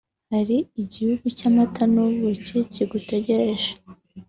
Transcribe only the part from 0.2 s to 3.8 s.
hari igihugu cy'amata n'ubuki kigutegereje